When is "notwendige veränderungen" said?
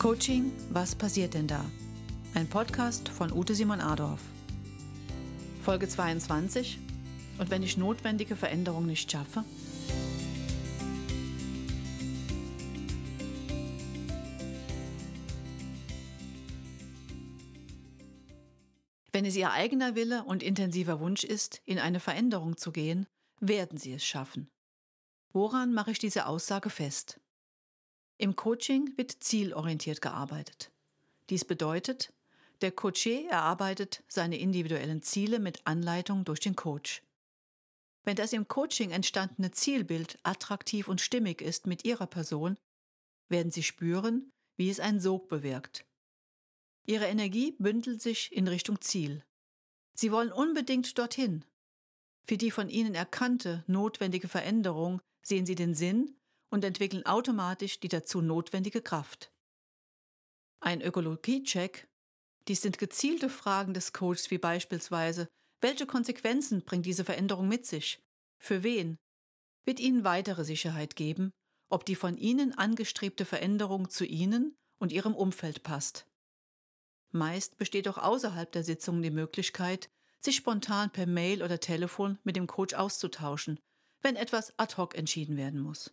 7.76-8.86